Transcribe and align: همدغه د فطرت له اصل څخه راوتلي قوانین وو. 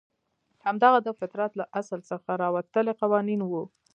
همدغه 0.65 0.99
د 1.03 1.09
فطرت 1.19 1.51
له 1.59 1.65
اصل 1.79 1.99
څخه 2.09 2.29
راوتلي 2.43 2.93
قوانین 3.01 3.41
وو. 3.43 3.63